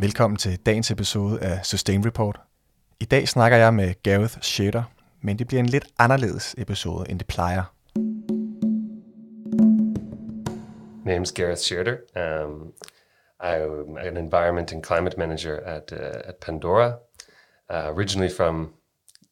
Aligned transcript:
Velkommen 0.00 0.36
til 0.36 0.58
dagens 0.66 0.90
episode 0.90 1.40
af 1.40 1.66
Sustain 1.66 2.06
Report. 2.06 2.40
I 3.00 3.04
dag 3.04 3.28
snakker 3.28 3.58
jeg 3.58 3.74
med 3.74 4.02
Gareth 4.02 4.40
Shader, 4.40 4.82
men 5.20 5.38
det 5.38 5.46
bliver 5.46 5.60
en 5.60 5.66
lidt 5.66 5.86
anderledes 5.98 6.54
episode, 6.58 7.10
end 7.10 7.18
det 7.18 7.26
plejer. 7.26 7.62
My 11.04 11.12
name's 11.12 11.32
Gareth 11.34 11.60
Shader. 11.60 11.96
Um, 12.16 12.72
I'm 13.42 13.98
an 13.98 14.16
environment 14.16 14.72
and 14.72 14.84
climate 14.84 15.18
manager 15.18 15.56
at 15.56 15.92
uh, 15.92 16.20
at 16.24 16.34
Pandora. 16.36 16.88
Uh, 17.70 17.96
originally 17.96 18.32
from 18.36 18.72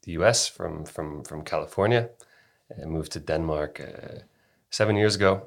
the 0.04 0.18
U.S., 0.18 0.50
from 0.56 0.86
from 0.86 1.24
from 1.28 1.44
California, 1.44 2.08
I 2.82 2.86
moved 2.86 3.10
to 3.10 3.20
Denmark 3.20 3.80
uh, 3.80 4.18
seven 4.70 4.96
years 4.96 5.16
ago. 5.16 5.40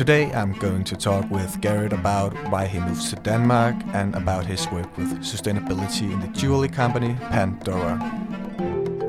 Today 0.00 0.32
I'm 0.32 0.54
going 0.54 0.84
to 0.84 0.96
talk 0.96 1.30
with 1.30 1.60
Gareth 1.60 1.92
about 1.92 2.32
why 2.50 2.64
he 2.64 2.80
moved 2.80 3.10
to 3.10 3.16
Denmark 3.16 3.76
and 3.92 4.14
about 4.14 4.46
his 4.46 4.66
work 4.70 4.96
with 4.96 5.08
sustainability 5.18 6.10
in 6.10 6.20
the 6.20 6.28
jewelry 6.28 6.70
company 6.70 7.18
Pandora. 7.28 7.98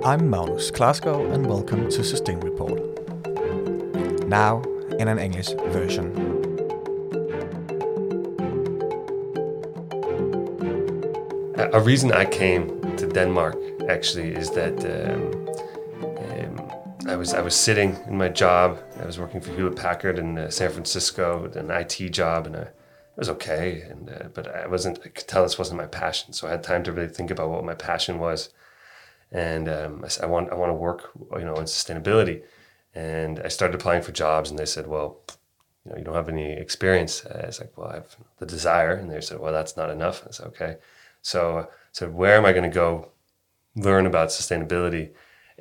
I'm 0.03 0.29
Magnus 0.29 0.69
Klarskov 0.69 1.31
and 1.33 1.45
welcome 1.45 1.89
to 1.89 2.03
Sustain 2.03 2.41
Report. 2.41 2.81
Now 4.27 4.63
in 4.99 5.07
an 5.07 5.17
English 5.17 5.51
version. 5.71 6.11
A 11.71 11.79
reason 11.79 12.11
I 12.11 12.25
came 12.25 12.67
to 12.97 13.07
Denmark 13.07 13.55
actually 13.87 14.33
is 14.33 14.51
that 14.51 14.75
um, 14.83 15.40
I 17.11 17.17
was 17.17 17.33
I 17.33 17.41
was 17.41 17.55
sitting 17.55 17.97
in 18.07 18.17
my 18.17 18.29
job. 18.29 18.79
I 18.97 19.05
was 19.05 19.19
working 19.19 19.41
for 19.41 19.51
Hewlett 19.51 19.75
Packard 19.75 20.17
in 20.17 20.37
uh, 20.37 20.49
San 20.49 20.71
Francisco, 20.71 21.51
an 21.55 21.69
IT 21.69 21.97
job, 22.11 22.47
and 22.47 22.55
I, 22.55 22.61
it 22.61 23.17
was 23.17 23.27
okay. 23.27 23.81
And 23.81 24.09
uh, 24.09 24.29
but 24.33 24.47
I 24.47 24.65
wasn't. 24.67 24.99
I 24.99 25.09
could 25.09 25.27
tell 25.27 25.43
this 25.43 25.59
wasn't 25.59 25.77
my 25.77 25.87
passion. 25.87 26.31
So 26.31 26.47
I 26.47 26.51
had 26.51 26.63
time 26.63 26.83
to 26.83 26.93
really 26.93 27.09
think 27.09 27.29
about 27.29 27.49
what 27.49 27.65
my 27.65 27.73
passion 27.73 28.17
was. 28.17 28.51
And 29.29 29.67
um, 29.67 30.05
I 30.05 30.23
I 30.23 30.25
want 30.25 30.51
I 30.51 30.55
want 30.55 30.69
to 30.69 30.73
work, 30.73 31.11
you 31.37 31.43
know, 31.43 31.55
in 31.55 31.65
sustainability. 31.65 32.43
And 32.95 33.39
I 33.39 33.49
started 33.49 33.75
applying 33.75 34.03
for 34.03 34.13
jobs, 34.13 34.49
and 34.49 34.57
they 34.57 34.65
said, 34.65 34.87
well, 34.87 35.19
you 35.83 35.91
know, 35.91 35.97
you 35.97 36.05
don't 36.05 36.15
have 36.15 36.29
any 36.29 36.53
experience. 36.53 37.25
I 37.25 37.45
was 37.45 37.59
like, 37.59 37.77
well, 37.77 37.89
I 37.89 37.95
have 37.95 38.15
the 38.37 38.45
desire, 38.45 38.93
and 38.93 39.11
they 39.11 39.19
said, 39.19 39.39
well, 39.39 39.51
that's 39.51 39.75
not 39.75 39.89
enough. 39.89 40.23
I 40.25 40.31
said, 40.31 40.47
okay. 40.47 40.77
So 41.21 41.59
I 41.59 41.65
said, 41.91 42.13
where 42.13 42.37
am 42.37 42.45
I 42.45 42.53
going 42.53 42.69
to 42.71 42.73
go 42.83 43.11
learn 43.75 44.05
about 44.05 44.29
sustainability? 44.29 45.11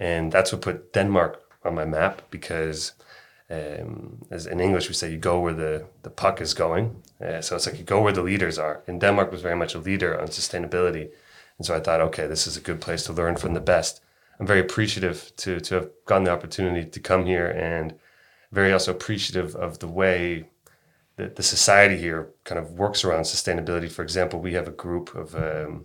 And 0.00 0.32
that's 0.32 0.50
what 0.50 0.62
put 0.62 0.92
Denmark 0.94 1.40
on 1.64 1.74
my 1.74 1.84
map 1.84 2.22
because, 2.30 2.92
um, 3.50 4.24
as 4.30 4.46
in 4.46 4.58
English, 4.58 4.88
we 4.88 4.94
say 4.94 5.12
you 5.12 5.18
go 5.18 5.38
where 5.38 5.52
the, 5.52 5.86
the 6.02 6.10
puck 6.10 6.40
is 6.40 6.54
going. 6.54 7.02
Uh, 7.24 7.42
so 7.42 7.54
it's 7.54 7.66
like 7.66 7.78
you 7.78 7.84
go 7.84 8.02
where 8.02 8.12
the 8.12 8.22
leaders 8.22 8.58
are. 8.58 8.82
And 8.86 9.00
Denmark 9.00 9.30
was 9.30 9.42
very 9.42 9.56
much 9.56 9.74
a 9.74 9.78
leader 9.78 10.18
on 10.18 10.28
sustainability. 10.28 11.10
And 11.58 11.66
so 11.66 11.76
I 11.76 11.80
thought, 11.80 12.00
okay, 12.00 12.26
this 12.26 12.46
is 12.46 12.56
a 12.56 12.62
good 12.62 12.80
place 12.80 13.04
to 13.04 13.12
learn 13.12 13.36
from 13.36 13.52
the 13.52 13.60
best. 13.60 14.00
I'm 14.38 14.46
very 14.46 14.60
appreciative 14.60 15.32
to, 15.36 15.60
to 15.60 15.74
have 15.74 15.90
gotten 16.06 16.24
the 16.24 16.32
opportunity 16.32 16.88
to 16.88 17.00
come 17.00 17.26
here 17.26 17.48
and 17.48 17.94
very 18.52 18.72
also 18.72 18.90
appreciative 18.90 19.54
of 19.54 19.78
the 19.80 19.86
way 19.86 20.48
that 21.16 21.36
the 21.36 21.42
society 21.42 21.98
here 21.98 22.30
kind 22.44 22.58
of 22.58 22.72
works 22.72 23.04
around 23.04 23.24
sustainability. 23.24 23.92
For 23.92 24.02
example, 24.02 24.40
we 24.40 24.54
have 24.54 24.66
a 24.66 24.72
group 24.72 25.14
of 25.14 25.34
um, 25.34 25.84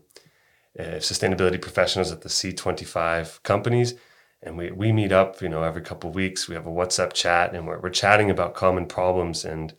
uh, 0.80 1.00
sustainability 1.00 1.62
professionals 1.62 2.12
at 2.12 2.22
the 2.22 2.30
C25 2.30 3.42
companies, 3.44 3.96
and 4.42 4.58
we, 4.58 4.72
we 4.72 4.92
meet 4.92 5.12
up, 5.12 5.42
you 5.42 5.50
know, 5.50 5.64
every 5.64 5.82
couple 5.82 6.10
of 6.10 6.16
weeks. 6.16 6.48
We 6.48 6.56
have 6.56 6.68
a 6.68 6.72
WhatsApp 6.72 7.14
chat, 7.14 7.54
and 7.54 7.66
we're, 7.66 7.80
we're 7.80 7.90
chatting 7.90 8.30
about 8.30 8.54
common 8.54 8.86
problems. 8.86 9.44
And 9.44 9.74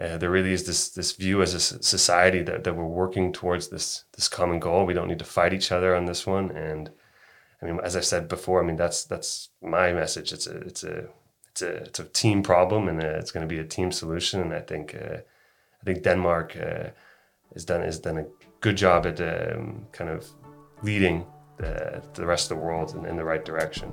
uh, 0.00 0.16
there 0.16 0.30
really 0.30 0.52
is 0.52 0.64
this 0.64 0.88
this 0.88 1.12
view 1.12 1.42
as 1.42 1.54
a 1.54 1.60
society 1.60 2.42
that, 2.42 2.64
that 2.64 2.74
we're 2.74 2.84
working 2.84 3.32
towards 3.32 3.68
this 3.68 4.04
this 4.14 4.28
common 4.28 4.58
goal. 4.58 4.86
We 4.86 4.94
don't 4.94 5.08
need 5.08 5.18
to 5.20 5.24
fight 5.24 5.52
each 5.52 5.70
other 5.70 5.94
on 5.94 6.06
this 6.06 6.26
one. 6.26 6.50
And 6.50 6.90
I 7.62 7.66
mean, 7.66 7.78
as 7.82 7.96
I 7.96 8.00
said 8.00 8.26
before, 8.26 8.62
I 8.62 8.66
mean 8.66 8.76
that's 8.76 9.04
that's 9.04 9.50
my 9.62 9.92
message. 9.92 10.32
It's 10.32 10.46
a 10.46 10.56
it's 10.58 10.82
a 10.82 11.08
it's 11.50 11.62
a 11.62 11.74
it's 11.84 12.00
a 12.00 12.04
team 12.04 12.42
problem, 12.42 12.88
and 12.88 13.02
uh, 13.02 13.18
it's 13.18 13.30
going 13.30 13.46
to 13.46 13.54
be 13.54 13.60
a 13.60 13.64
team 13.64 13.92
solution. 13.92 14.40
And 14.40 14.54
I 14.54 14.60
think 14.60 14.94
uh, 14.94 15.18
I 15.18 15.84
think 15.84 16.02
Denmark 16.02 16.56
uh, 16.56 16.88
has 17.54 17.64
done 17.64 17.82
has 17.82 17.98
done 17.98 18.18
a 18.18 18.26
good 18.60 18.76
job 18.76 19.06
at 19.06 19.20
um, 19.20 19.86
kind 19.92 20.10
of 20.10 20.26
leading 20.82 21.26
the, 21.58 22.02
the 22.14 22.26
rest 22.26 22.50
of 22.50 22.56
the 22.56 22.64
world 22.64 22.94
in, 22.94 23.04
in 23.06 23.16
the 23.16 23.24
right 23.24 23.44
direction. 23.44 23.90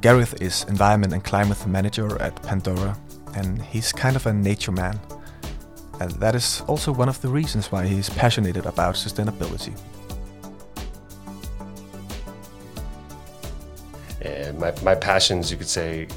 Gareth 0.00 0.40
is 0.40 0.64
environment 0.64 1.12
and 1.12 1.22
climate 1.22 1.66
manager 1.66 2.20
at 2.22 2.42
Pandora, 2.42 2.96
and 3.34 3.60
he's 3.60 3.92
kind 3.92 4.16
of 4.16 4.26
a 4.26 4.32
nature 4.32 4.72
man. 4.72 4.98
And 6.00 6.10
that 6.12 6.34
is 6.34 6.62
also 6.66 6.90
one 6.90 7.10
of 7.10 7.20
the 7.20 7.28
reasons 7.28 7.70
why 7.70 7.86
he's 7.86 8.08
passionate 8.08 8.56
about 8.56 8.94
sustainability. 8.94 9.78
Uh, 14.24 14.52
my, 14.54 14.72
my 14.82 14.94
passions, 14.94 15.50
you 15.50 15.58
could 15.58 15.68
say, 15.68 16.08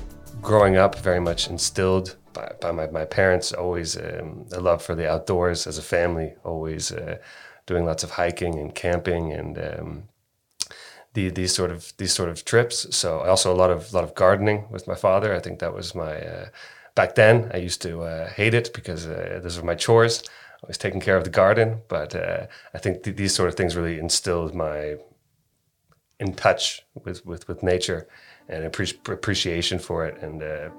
growing 0.41 0.77
up 0.77 0.99
very 0.99 1.19
much 1.19 1.49
instilled 1.49 2.15
by, 2.33 2.51
by 2.59 2.71
my, 2.71 2.87
my 2.87 3.05
parents, 3.05 3.53
always 3.53 3.97
um, 3.97 4.45
a 4.51 4.59
love 4.59 4.81
for 4.81 4.95
the 4.95 5.09
outdoors 5.09 5.67
as 5.67 5.77
a 5.77 5.81
family, 5.81 6.33
always 6.43 6.91
uh, 6.91 7.17
doing 7.65 7.85
lots 7.85 8.03
of 8.03 8.11
hiking 8.11 8.59
and 8.59 8.75
camping 8.75 9.31
and 9.31 9.57
um, 9.57 10.03
the, 11.13 11.29
these 11.29 11.53
sort 11.53 11.71
of 11.71 11.93
these 11.97 12.13
sort 12.13 12.29
of 12.29 12.43
trips. 12.43 12.95
So 12.95 13.19
also 13.19 13.53
a 13.53 13.55
lot 13.55 13.71
of 13.71 13.93
lot 13.93 14.03
of 14.03 14.15
gardening 14.15 14.65
with 14.71 14.87
my 14.87 14.95
father. 14.95 15.33
I 15.33 15.39
think 15.39 15.59
that 15.59 15.73
was 15.73 15.95
my 15.95 16.19
uh, 16.19 16.45
back 16.95 17.15
then. 17.15 17.51
I 17.53 17.57
used 17.57 17.81
to 17.83 18.01
uh, 18.01 18.29
hate 18.29 18.53
it 18.53 18.73
because 18.73 19.07
uh, 19.07 19.39
those 19.41 19.57
were 19.57 19.65
my 19.65 19.75
chores. 19.75 20.23
I 20.63 20.67
was 20.67 20.77
taking 20.77 21.01
care 21.01 21.17
of 21.17 21.23
the 21.23 21.29
garden, 21.29 21.81
but 21.87 22.15
uh, 22.15 22.47
I 22.73 22.77
think 22.77 23.03
th- 23.03 23.17
these 23.17 23.35
sort 23.35 23.49
of 23.49 23.55
things 23.55 23.75
really 23.75 23.99
instilled 23.99 24.55
my 24.55 24.95
in 26.19 26.33
touch 26.33 26.85
with 27.03 27.25
with, 27.25 27.47
with 27.47 27.63
nature 27.63 28.07
and 28.49 28.69
appreci- 28.71 29.11
appreciation 29.11 29.79
for 29.79 30.05
it 30.05 30.21
and 30.21 30.43
uh, 30.43 30.69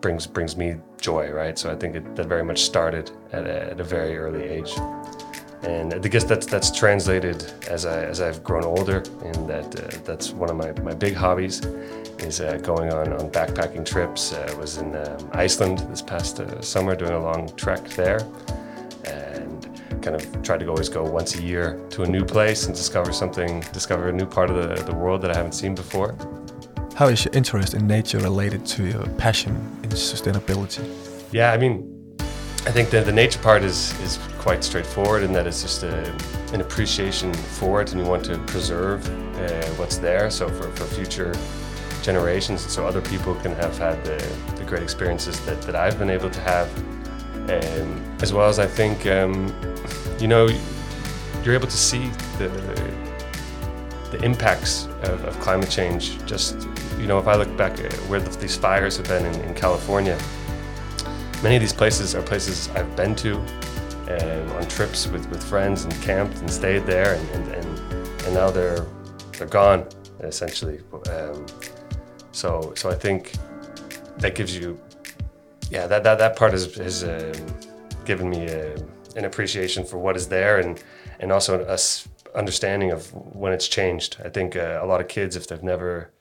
brings 0.00 0.26
brings 0.26 0.56
me 0.56 0.76
joy, 1.00 1.30
right? 1.30 1.58
So 1.58 1.70
I 1.70 1.74
think 1.74 1.96
it, 1.96 2.16
that 2.16 2.26
very 2.26 2.44
much 2.44 2.62
started 2.62 3.10
at 3.32 3.46
a, 3.46 3.70
at 3.70 3.80
a 3.80 3.84
very 3.84 4.16
early 4.16 4.42
age, 4.42 4.72
and 5.62 5.94
I 5.94 5.98
guess 5.98 6.24
that's 6.24 6.46
that's 6.46 6.70
translated 6.70 7.52
as 7.68 7.84
I 7.86 8.04
as 8.04 8.20
I've 8.20 8.42
grown 8.42 8.64
older, 8.64 9.02
and 9.24 9.48
that 9.48 9.66
uh, 9.80 9.98
that's 10.04 10.30
one 10.30 10.50
of 10.50 10.56
my, 10.56 10.72
my 10.82 10.94
big 10.94 11.14
hobbies 11.14 11.64
is 12.18 12.40
uh, 12.40 12.56
going 12.58 12.92
on 12.92 13.12
on 13.12 13.30
backpacking 13.30 13.84
trips. 13.84 14.34
I 14.34 14.54
was 14.54 14.78
in 14.78 14.96
um, 14.96 15.30
Iceland 15.32 15.78
this 15.90 16.02
past 16.02 16.40
uh, 16.40 16.60
summer 16.60 16.96
doing 16.96 17.12
a 17.12 17.22
long 17.22 17.48
trek 17.56 17.88
there, 17.90 18.20
and 19.04 19.68
kind 20.02 20.16
of 20.16 20.42
tried 20.42 20.60
to 20.60 20.68
always 20.68 20.88
go 20.88 21.02
once 21.02 21.36
a 21.36 21.42
year 21.42 21.80
to 21.90 22.02
a 22.02 22.06
new 22.06 22.24
place 22.24 22.66
and 22.66 22.74
discover 22.74 23.12
something, 23.12 23.60
discover 23.72 24.08
a 24.08 24.12
new 24.12 24.26
part 24.26 24.50
of 24.50 24.56
the, 24.56 24.82
the 24.84 24.94
world 24.94 25.22
that 25.22 25.30
I 25.30 25.36
haven't 25.36 25.52
seen 25.52 25.74
before. 25.74 26.16
How 26.98 27.06
is 27.06 27.24
your 27.24 27.32
interest 27.32 27.74
in 27.74 27.86
nature 27.86 28.18
related 28.18 28.66
to 28.74 28.84
your 28.84 29.06
passion 29.18 29.54
in 29.84 29.90
sustainability? 29.90 30.84
Yeah, 31.30 31.52
I 31.52 31.56
mean, 31.56 32.16
I 32.66 32.72
think 32.72 32.90
that 32.90 33.06
the 33.06 33.12
nature 33.12 33.38
part 33.38 33.62
is 33.62 33.96
is 34.00 34.18
quite 34.40 34.64
straightforward 34.64 35.22
in 35.22 35.32
that 35.32 35.46
it's 35.46 35.62
just 35.62 35.84
a, 35.84 36.12
an 36.52 36.60
appreciation 36.60 37.32
for 37.32 37.82
it, 37.82 37.92
and 37.92 38.00
you 38.00 38.06
want 38.08 38.24
to 38.24 38.38
preserve 38.38 39.08
uh, 39.08 39.64
what's 39.76 39.98
there. 39.98 40.28
So 40.28 40.48
for, 40.48 40.72
for 40.72 40.86
future 40.86 41.32
generations, 42.02 42.66
so 42.68 42.84
other 42.84 43.00
people 43.00 43.36
can 43.36 43.52
have 43.52 43.78
had 43.78 44.04
the, 44.04 44.18
the 44.56 44.64
great 44.64 44.82
experiences 44.82 45.38
that, 45.46 45.62
that 45.62 45.76
I've 45.76 46.00
been 46.00 46.10
able 46.10 46.30
to 46.30 46.40
have, 46.40 46.68
um, 47.48 48.16
as 48.22 48.32
well 48.32 48.48
as 48.48 48.58
I 48.58 48.66
think, 48.66 49.06
um, 49.06 49.54
you 50.18 50.26
know, 50.26 50.48
you're 51.44 51.54
able 51.54 51.68
to 51.68 51.76
see 51.76 52.10
the 52.38 52.48
the 52.48 53.07
impacts 54.24 54.86
of, 55.02 55.24
of 55.24 55.38
climate 55.40 55.70
change 55.70 56.24
just 56.24 56.66
you 56.98 57.06
know, 57.06 57.18
if 57.18 57.28
I 57.28 57.36
look 57.36 57.54
back 57.56 57.78
at 57.80 57.92
where 58.08 58.20
the, 58.20 58.36
these 58.38 58.56
fires 58.56 58.96
have 58.96 59.06
been 59.06 59.24
in, 59.24 59.40
in, 59.42 59.54
California, 59.54 60.18
many 61.42 61.56
of 61.56 61.62
these 61.62 61.72
places 61.72 62.14
are 62.14 62.22
places 62.22 62.68
I've 62.70 62.94
been 62.96 63.14
to 63.16 63.36
um, 63.36 64.52
on 64.56 64.66
trips 64.68 65.06
with, 65.06 65.28
with 65.30 65.42
friends 65.42 65.84
and 65.84 65.92
camped 66.02 66.38
and 66.38 66.50
stayed 66.50 66.84
there, 66.86 67.14
and, 67.14 67.30
and, 67.30 67.54
and, 67.54 68.22
and 68.22 68.34
now 68.34 68.50
they're 68.50 68.84
they're 69.32 69.46
gone 69.46 69.86
essentially. 70.20 70.80
Um, 71.10 71.46
so 72.32 72.72
so 72.74 72.90
I 72.90 72.94
think 72.94 73.32
that 74.18 74.34
gives 74.34 74.56
you, 74.56 74.80
yeah, 75.70 75.86
that 75.86 76.02
that, 76.02 76.18
that 76.18 76.36
part 76.36 76.52
has, 76.52 76.74
has 76.74 77.04
um, 77.04 77.32
given 78.04 78.28
me 78.28 78.46
a, 78.46 78.74
an 79.14 79.24
appreciation 79.24 79.84
for 79.84 79.98
what 79.98 80.16
is 80.16 80.26
there, 80.26 80.58
and 80.58 80.82
and 81.20 81.30
also 81.30 81.60
a 81.64 81.78
understanding 82.38 82.92
of 82.92 83.12
when 83.12 83.52
it's 83.52 83.68
changed. 83.68 84.16
I 84.24 84.28
think 84.28 84.56
uh, 84.56 84.78
a 84.80 84.86
lot 84.86 85.00
of 85.00 85.08
kids, 85.08 85.36
if 85.36 85.48
they've 85.48 85.62
never 85.62 86.12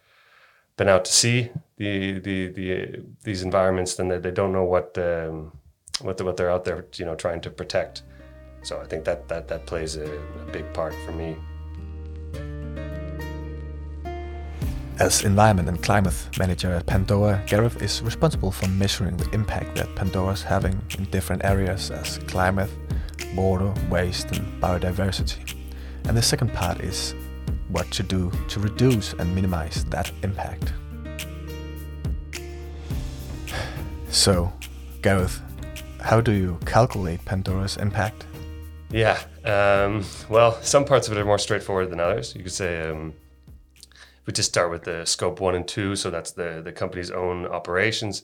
been 0.76 0.90
out 0.90 1.06
to 1.06 1.14
see 1.14 1.50
the 1.78 2.20
the, 2.20 2.48
the 2.48 3.02
these 3.24 3.44
environments, 3.44 3.96
then 3.96 4.08
they, 4.10 4.18
they 4.18 4.32
don't 4.32 4.52
know 4.52 4.64
what 4.64 4.98
um, 4.98 5.52
what 6.02 6.18
the, 6.18 6.26
what 6.26 6.38
they're 6.38 6.52
out 6.52 6.66
there 6.66 6.86
you 6.96 7.06
know 7.06 7.16
trying 7.16 7.42
to 7.42 7.50
protect. 7.50 8.02
So 8.64 8.82
I 8.82 8.86
think 8.86 9.06
that 9.06 9.28
that 9.30 9.48
that 9.48 9.66
plays 9.66 9.96
a, 9.96 10.06
a 10.06 10.52
big 10.52 10.74
part 10.74 10.94
for 11.06 11.12
me. 11.12 11.36
As 15.00 15.24
Environment 15.24 15.70
and 15.70 15.82
Climate 15.84 16.16
Manager 16.40 16.74
at 16.74 16.88
Pandora, 16.88 17.44
Gareth 17.46 17.84
is 17.84 18.02
responsible 18.02 18.52
for 18.52 18.68
measuring 18.68 19.16
the 19.16 19.30
impact 19.30 19.76
that 19.76 19.96
Pandora 19.96 20.34
is 20.34 20.42
having 20.42 20.82
in 20.98 21.04
different 21.06 21.46
areas 21.46 21.92
as 21.92 22.18
climate, 22.28 22.72
water, 23.36 23.72
waste, 23.92 24.32
and 24.32 24.60
biodiversity. 24.60 25.57
And 26.08 26.16
the 26.16 26.22
second 26.22 26.54
part 26.54 26.80
is 26.80 27.14
what 27.70 27.92
to 27.92 28.04
do 28.04 28.32
to 28.48 28.60
reduce 28.60 29.14
and 29.14 29.36
minimize 29.36 29.84
that 29.86 30.12
impact. 30.24 30.72
So, 34.10 34.54
Gareth, 35.02 35.42
how 36.00 36.22
do 36.22 36.32
you 36.32 36.58
calculate 36.66 37.24
Pandora's 37.26 37.76
impact? 37.78 38.26
Yeah, 38.90 39.20
um, 39.44 40.06
well, 40.30 40.54
some 40.62 40.86
parts 40.86 41.08
of 41.08 41.18
it 41.18 41.20
are 41.20 41.26
more 41.26 41.38
straightforward 41.38 41.90
than 41.90 42.00
others. 42.00 42.34
You 42.34 42.44
could 42.44 42.54
say 42.54 42.90
um, 42.90 43.14
we 44.26 44.32
just 44.32 44.50
start 44.50 44.72
with 44.72 44.84
the 44.84 45.06
scope 45.06 45.42
one 45.42 45.56
and 45.56 45.68
two, 45.68 45.98
so 45.98 46.10
that's 46.10 46.32
the 46.32 46.62
the 46.64 46.72
company's 46.72 47.12
own 47.12 47.46
operations. 47.46 48.24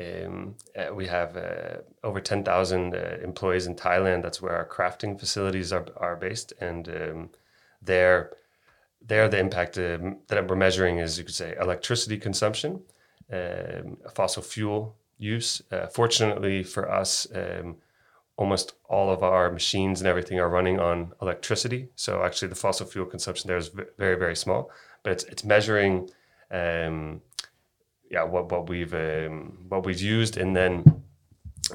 Um, 0.00 0.56
uh, 0.76 0.92
we 0.92 1.06
have 1.06 1.36
uh, 1.36 1.78
over 2.02 2.20
10,000 2.20 2.94
uh, 2.94 2.98
employees 3.22 3.66
in 3.66 3.76
Thailand. 3.76 4.22
That's 4.22 4.42
where 4.42 4.56
our 4.56 4.66
crafting 4.66 5.18
facilities 5.18 5.72
are, 5.72 5.86
are 5.96 6.16
based. 6.16 6.52
And 6.60 6.88
um, 6.88 7.30
there, 7.80 8.32
there, 9.00 9.28
the 9.28 9.38
impact 9.38 9.78
um, 9.78 10.18
that 10.28 10.48
we're 10.48 10.56
measuring 10.56 10.98
is, 10.98 11.18
you 11.18 11.24
could 11.24 11.34
say, 11.34 11.54
electricity 11.60 12.18
consumption, 12.18 12.82
um, 13.32 13.98
fossil 14.14 14.42
fuel 14.42 14.96
use. 15.18 15.62
Uh, 15.70 15.86
fortunately 15.86 16.64
for 16.64 16.90
us, 16.90 17.28
um, 17.34 17.76
almost 18.36 18.74
all 18.88 19.10
of 19.10 19.22
our 19.22 19.52
machines 19.52 20.00
and 20.00 20.08
everything 20.08 20.40
are 20.40 20.48
running 20.48 20.80
on 20.80 21.12
electricity. 21.22 21.88
So 21.94 22.24
actually, 22.24 22.48
the 22.48 22.56
fossil 22.56 22.86
fuel 22.86 23.06
consumption 23.06 23.46
there 23.46 23.56
is 23.56 23.68
very, 23.96 24.16
very 24.16 24.34
small 24.34 24.72
but 25.04 25.12
it's 25.12 25.24
it's 25.24 25.44
measuring 25.44 26.10
um, 26.50 27.20
yeah 28.14 28.22
what 28.22 28.50
what 28.52 28.68
we've 28.68 28.94
um, 28.94 29.58
what 29.68 29.84
we've 29.84 30.00
used. 30.00 30.36
And 30.36 30.54
then 30.54 31.02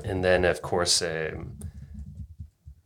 and 0.03 0.23
then 0.23 0.45
of 0.45 0.61
course 0.61 1.01
um, 1.01 1.57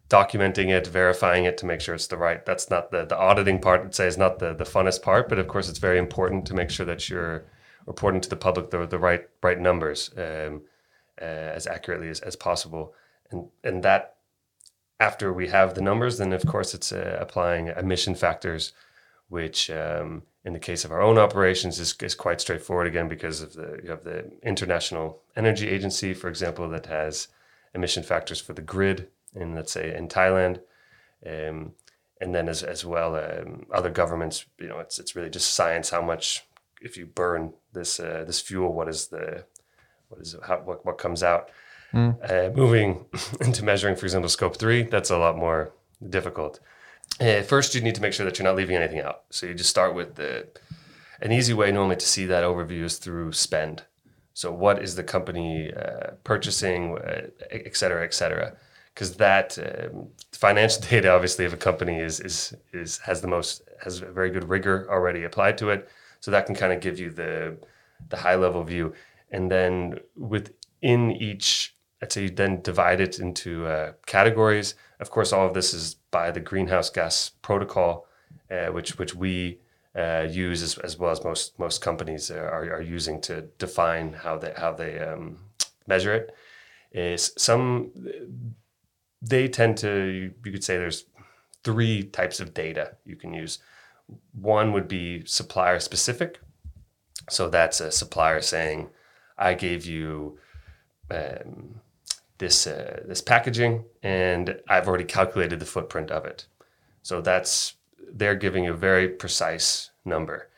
documenting 0.10 0.70
it 0.78 0.88
verifying 0.88 1.46
it 1.46 1.58
to 1.60 1.66
make 1.66 1.82
sure 1.82 1.96
it's 1.96 2.08
the 2.08 2.18
right 2.18 2.46
that's 2.46 2.70
not 2.70 2.92
the 2.92 3.06
the 3.06 3.18
auditing 3.18 3.60
part 3.60 3.82
i'd 3.82 3.96
say 3.96 4.08
is 4.08 4.18
not 4.18 4.40
the 4.40 4.54
the 4.54 4.70
funnest 4.74 5.02
part. 5.02 5.30
But 5.30 5.40
of 5.40 5.48
course 5.48 5.70
it's 5.70 5.80
very 5.88 6.00
important 6.00 6.46
to 6.48 6.54
make 6.54 6.72
sure 6.72 6.86
that 6.86 7.10
you're 7.10 7.46
reporting 7.86 8.22
to 8.22 8.30
the 8.30 8.42
public 8.48 8.72
the, 8.72 8.88
the 8.88 9.00
right 9.00 9.24
right 9.44 9.60
numbers 9.60 10.12
um, 10.18 10.62
uh, 11.22 11.50
as 11.58 11.68
accurately 11.68 12.10
as, 12.10 12.20
as 12.22 12.36
possible. 12.36 12.94
And 13.30 13.50
and 13.64 13.84
that 13.84 14.16
after 15.00 15.34
we 15.34 15.48
have 15.50 15.74
the 15.74 15.82
numbers 15.90 16.18
then 16.18 16.34
of 16.34 16.46
course 16.46 16.74
it's 16.74 16.92
uh, 16.92 17.18
applying 17.20 17.68
emission 17.68 18.16
factors 18.16 18.74
which 19.30 19.70
um, 19.70 20.24
in 20.45 20.54
the 20.54 20.60
case 20.60 20.84
of 20.84 20.92
our 20.92 21.01
own 21.01 21.18
operations 21.18 21.80
is, 21.80 21.95
is 22.01 22.16
quite 22.16 22.42
straightforward 22.42 22.88
again 22.88 23.07
because 23.07 23.42
of 23.42 23.54
the 23.54 23.80
you 23.84 23.90
have 23.90 24.04
the 24.04 24.30
International 24.44 25.22
Energy 25.36 25.69
Agency, 25.69 26.13
for 26.13 26.30
example, 26.30 26.68
that 26.69 26.88
has 26.88 27.30
emission 27.74 28.04
factors 28.04 28.42
for 28.42 28.54
the 28.54 28.62
grid 28.62 29.07
in 29.36 29.56
let's 29.56 29.72
say 29.72 29.95
in 29.95 30.07
Thailand, 30.07 30.60
um, 31.25 31.74
and 32.19 32.36
then 32.36 32.50
as 32.50 32.62
as 32.63 32.86
well 32.86 33.16
um, 33.16 33.66
other 33.74 33.90
governments. 33.90 34.45
You 34.60 34.68
know, 34.68 34.80
it's 34.80 35.00
it's 35.00 35.16
really 35.16 35.30
just 35.30 35.54
science 35.54 35.90
how 35.90 36.01
much 36.01 36.46
if 36.81 36.98
you 36.98 37.06
burn 37.06 37.54
this 37.72 38.00
uh, 38.00 38.24
this 38.28 38.42
fuel, 38.42 38.74
what 38.74 38.89
is 38.89 39.07
the 39.07 39.46
what 40.10 40.22
is 40.22 40.36
how, 40.46 40.57
what 40.57 40.86
what 40.86 40.98
comes 40.98 41.24
out. 41.24 41.50
Mm. 41.94 42.18
Uh, 42.30 42.56
moving 42.56 43.06
into 43.42 43.63
measuring, 43.63 43.96
for 43.96 44.06
example, 44.06 44.30
scope 44.30 44.57
three, 44.57 44.84
that's 44.84 45.12
a 45.12 45.18
lot 45.18 45.38
more 45.38 45.72
difficult. 46.10 46.60
Uh, 47.19 47.42
first, 47.44 47.75
you 47.75 47.81
need 47.81 47.95
to 47.95 48.01
make 48.01 48.13
sure 48.13 48.25
that 48.25 48.38
you're 48.38 48.44
not 48.44 48.56
leaving 48.56 48.75
anything 48.75 49.00
out. 49.00 49.24
So 49.30 49.45
you 49.45 49.54
just 49.54 49.69
start 49.69 49.94
with 49.94 50.15
the 50.15 50.48
an 51.21 51.31
easy 51.31 51.54
way 51.54 51.71
normally 51.71 51.95
to 51.95 52.06
see 52.06 52.25
that 52.25 52.44
overview 52.44 52.83
is 52.83 52.98
through 52.98 53.31
spend. 53.31 53.83
So 54.33 54.51
what 54.51 54.81
is 54.81 54.95
the 54.95 55.04
company 55.04 55.71
uh, 55.74 56.12
purchasing, 56.24 56.98
uh, 56.98 57.27
et 57.51 57.77
cetera, 57.77 58.04
et 58.04 58.13
cetera? 58.13 58.56
Because 58.94 59.15
that 59.18 59.57
um, 59.60 60.07
financial 60.31 60.81
data, 60.89 61.13
obviously, 61.13 61.45
of 61.45 61.54
a 61.54 61.57
company 61.57 62.00
is 62.00 62.19
is 62.19 62.56
is 62.74 62.98
has 63.00 63.21
the 63.21 63.27
most 63.27 63.62
has 63.83 64.01
a 64.01 64.12
very 64.12 64.31
good 64.31 64.50
rigor 64.50 64.88
already 64.89 65.24
applied 65.24 65.57
to 65.60 65.69
it. 65.69 65.88
So 66.19 66.31
that 66.31 66.45
can 66.45 66.56
kind 66.56 66.74
of 66.74 66.81
give 66.81 67.00
you 67.00 67.10
the 67.12 67.57
the 68.10 68.18
high 68.18 68.36
level 68.36 68.63
view, 68.63 68.94
and 69.31 69.51
then 69.51 70.00
within 70.15 71.12
each, 71.12 71.75
I'd 72.01 72.12
say, 72.12 72.24
you 72.24 72.30
then 72.30 72.62
divide 72.62 73.00
it 73.01 73.19
into 73.19 73.68
uh, 73.68 73.94
categories. 74.06 74.75
Of 75.04 75.12
course, 75.12 75.34
all 75.34 75.46
of 75.46 75.54
this 75.54 75.74
is 75.74 75.96
by 76.12 76.32
the 76.32 76.40
greenhouse 76.40 76.90
gas 76.90 77.32
protocol, 77.42 78.08
uh, 78.50 78.68
which 78.68 78.98
which 78.98 79.14
we 79.14 79.60
uh, 79.94 80.26
use 80.30 80.64
as, 80.64 80.78
as 80.78 80.98
well 80.98 81.12
as 81.12 81.26
most 81.26 81.60
most 81.60 81.82
companies 81.82 82.32
are, 82.32 82.74
are 82.74 82.82
using 82.82 83.20
to 83.24 83.42
define 83.58 84.14
how 84.14 84.38
they 84.38 84.54
how 84.56 84.72
they 84.72 84.98
um, 85.00 85.40
measure 85.88 86.14
it. 86.14 86.34
Is 86.94 87.34
some 87.38 87.92
they 89.22 89.50
tend 89.50 89.76
to 89.80 90.32
you 90.46 90.52
could 90.54 90.64
say 90.64 90.78
there's 90.78 91.04
three 91.66 92.04
types 92.04 92.40
of 92.40 92.54
data 92.54 92.96
you 93.04 93.18
can 93.18 93.34
use. 93.34 93.60
One 94.32 94.72
would 94.72 94.88
be 94.88 95.26
supplier 95.26 95.82
specific, 95.82 96.40
so 97.30 97.50
that's 97.50 97.82
a 97.82 97.92
supplier 97.92 98.40
saying, 98.40 98.88
"I 99.38 99.54
gave 99.54 99.86
you." 99.86 100.40
Um, 101.12 101.82
this 102.44 102.68
uh, 102.68 103.01
this 103.07 103.22
packaging, 103.22 103.86
and 104.04 104.60
I've 104.68 104.88
already 104.88 105.06
calculated 105.06 105.60
the 105.60 105.66
footprint 105.66 106.12
of 106.12 106.25
it. 106.25 106.45
So 107.01 107.22
that's 107.22 107.75
they're 108.12 108.36
giving 108.36 108.68
a 108.68 108.74
very 108.74 109.07
precise 109.07 109.92
number. 110.04 110.50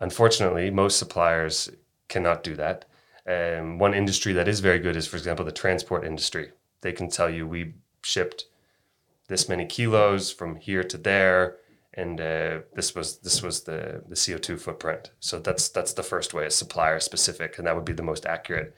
Unfortunately, 0.00 0.70
most 0.70 0.98
suppliers 0.98 1.70
cannot 2.08 2.42
do 2.42 2.56
that. 2.56 2.86
Um, 3.28 3.78
one 3.78 3.94
industry 3.94 4.32
that 4.32 4.48
is 4.48 4.60
very 4.60 4.78
good 4.78 4.96
is, 4.96 5.06
for 5.06 5.16
example, 5.16 5.44
the 5.44 5.52
transport 5.52 6.04
industry. 6.04 6.52
They 6.80 6.92
can 6.92 7.08
tell 7.08 7.30
you 7.30 7.46
we 7.46 7.74
shipped 8.02 8.46
this 9.28 9.48
many 9.48 9.66
kilos 9.66 10.32
from 10.32 10.56
here 10.56 10.84
to 10.84 10.98
there, 10.98 11.56
and 11.92 12.20
uh, 12.20 12.58
this 12.74 12.94
was 12.94 13.18
this 13.18 13.42
was 13.42 13.64
the 13.64 14.02
the 14.08 14.16
CO 14.16 14.38
two 14.38 14.56
footprint. 14.56 15.10
So 15.20 15.38
that's 15.40 15.68
that's 15.68 15.92
the 15.92 16.02
first 16.02 16.32
way, 16.32 16.46
is 16.46 16.54
supplier 16.54 17.00
specific, 17.00 17.58
and 17.58 17.66
that 17.66 17.76
would 17.76 17.90
be 17.92 18.00
the 18.00 18.10
most 18.12 18.24
accurate. 18.24 18.74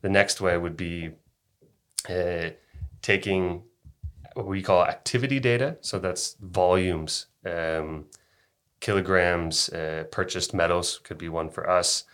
The 0.00 0.08
next 0.08 0.40
way 0.40 0.56
would 0.58 0.76
be 0.76 1.12
uh, 2.08 2.50
taking 3.02 3.62
what 4.34 4.46
we 4.46 4.62
call 4.62 4.84
activity 4.84 5.40
data. 5.40 5.76
So 5.80 5.98
that's 5.98 6.36
volumes, 6.40 7.26
um, 7.44 8.06
kilograms, 8.80 9.68
uh, 9.70 10.04
purchased 10.12 10.54
metals 10.54 11.00
could 11.02 11.18
be 11.18 11.28
one 11.28 11.50
for 11.50 11.68
us, 11.68 12.04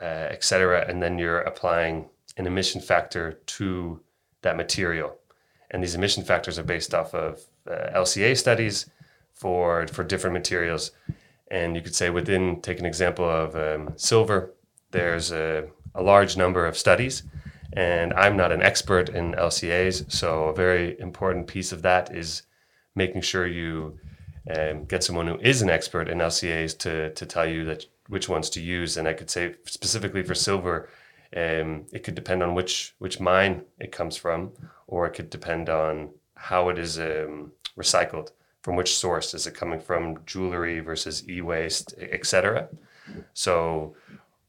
uh, 0.00 0.28
etc. 0.30 0.86
And 0.88 1.02
then 1.02 1.18
you're 1.18 1.40
applying 1.40 2.08
an 2.36 2.46
emission 2.46 2.80
factor 2.80 3.32
to 3.32 4.00
that 4.42 4.56
material. 4.56 5.16
And 5.70 5.82
these 5.82 5.94
emission 5.94 6.22
factors 6.24 6.58
are 6.58 6.64
based 6.64 6.94
off 6.94 7.14
of 7.14 7.40
uh, 7.68 7.90
LCA 7.94 8.36
studies 8.36 8.88
for 9.32 9.86
for 9.88 10.04
different 10.04 10.34
materials. 10.34 10.92
And 11.50 11.74
you 11.76 11.82
could 11.82 11.94
say 11.94 12.10
within, 12.10 12.60
take 12.62 12.78
an 12.78 12.86
example 12.86 13.28
of 13.28 13.56
um, 13.56 13.92
silver, 13.96 14.54
there's 14.90 15.32
a, 15.32 15.68
a 15.94 16.02
large 16.02 16.36
number 16.36 16.64
of 16.64 16.78
studies 16.78 17.24
and 17.72 18.12
I'm 18.14 18.36
not 18.36 18.52
an 18.52 18.62
expert 18.62 19.08
in 19.08 19.32
LCAs, 19.32 20.10
so 20.10 20.44
a 20.44 20.54
very 20.54 20.98
important 21.00 21.46
piece 21.46 21.72
of 21.72 21.82
that 21.82 22.14
is 22.14 22.42
making 22.94 23.22
sure 23.22 23.46
you 23.46 23.98
um, 24.54 24.84
get 24.84 25.04
someone 25.04 25.26
who 25.26 25.38
is 25.38 25.62
an 25.62 25.70
expert 25.70 26.08
in 26.08 26.18
LCAs 26.18 26.76
to 26.78 27.10
to 27.10 27.26
tell 27.26 27.46
you 27.46 27.64
that 27.64 27.86
which 28.08 28.28
ones 28.28 28.50
to 28.50 28.60
use. 28.60 28.96
And 28.96 29.08
I 29.08 29.14
could 29.14 29.30
say 29.30 29.54
specifically 29.64 30.22
for 30.22 30.34
silver, 30.34 30.88
um, 31.36 31.86
it 31.92 32.02
could 32.02 32.14
depend 32.14 32.42
on 32.42 32.54
which 32.54 32.94
which 32.98 33.20
mine 33.20 33.62
it 33.78 33.92
comes 33.92 34.16
from, 34.16 34.52
or 34.86 35.06
it 35.06 35.14
could 35.14 35.30
depend 35.30 35.68
on 35.68 36.10
how 36.34 36.68
it 36.68 36.78
is 36.78 36.98
um, 36.98 37.52
recycled. 37.78 38.30
From 38.62 38.76
which 38.76 38.96
source 38.96 39.34
is 39.34 39.46
it 39.46 39.54
coming 39.54 39.80
from? 39.80 40.18
Jewelry 40.24 40.78
versus 40.80 41.28
e-waste, 41.28 41.94
etc. 41.98 42.68
So 43.34 43.96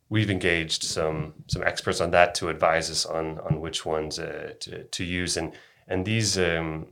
we've 0.09 0.29
engaged 0.29 0.83
some 0.83 1.33
some 1.47 1.63
experts 1.63 2.01
on 2.01 2.11
that 2.11 2.35
to 2.35 2.49
advise 2.49 2.89
us 2.89 3.05
on 3.05 3.39
on 3.39 3.61
which 3.61 3.85
ones 3.85 4.19
uh, 4.19 4.53
to, 4.59 4.83
to 4.83 5.03
use. 5.03 5.37
And 5.37 5.53
and 5.87 6.05
these 6.05 6.37
um, 6.37 6.87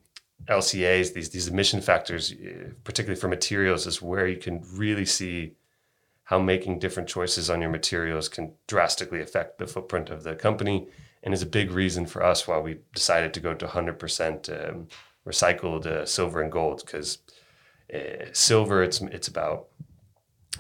LCAs 0.48 1.13
these 1.13 1.30
these 1.30 1.48
emission 1.48 1.82
factors 1.82 2.32
uh, 2.32 2.72
particularly 2.84 3.20
for 3.20 3.27
materials 3.27 3.86
is 3.86 4.01
where 4.01 4.27
you 4.27 4.38
can 4.38 4.63
really 4.74 5.06
see 5.06 5.53
how 6.24 6.39
making 6.39 6.80
different 6.80 7.10
choices 7.10 7.50
on 7.50 7.62
your 7.62 7.70
materials 7.70 8.30
can 8.30 8.53
drastically 8.68 9.22
affect 9.22 9.58
the 9.58 9.68
footprint 9.68 10.10
of 10.10 10.24
the 10.24 10.36
company 10.36 10.88
and 11.24 11.34
is 11.34 11.41
a 11.41 11.48
big 11.48 11.72
reason 11.72 12.06
for 12.06 12.24
us 12.24 12.48
why 12.48 12.58
we 12.58 12.80
decided 12.96 13.34
to 13.34 13.39
go 13.39 13.53
to 13.53 13.68
100% 13.68 14.70
um, 14.70 14.88
recycled 15.27 15.86
uh, 15.86 16.06
silver 16.06 16.41
and 16.41 16.51
gold 16.51 16.82
because 16.86 17.20
uh, 17.94 18.25
silver 18.32 18.82
it's 18.82 19.01
it's 19.01 19.27
about 19.27 19.68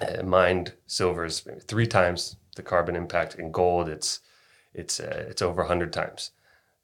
uh, 0.01 0.21
mined 0.23 0.73
silver 0.87 1.25
is 1.25 1.47
three 1.67 1.87
times 1.87 2.35
the 2.55 2.63
carbon 2.63 2.95
impact 2.95 3.35
in 3.35 3.51
gold 3.51 3.87
it's 3.89 4.19
it's 4.73 4.99
uh, 4.99 5.25
it's 5.29 5.41
over 5.41 5.61
100 5.61 5.91
times 5.91 6.31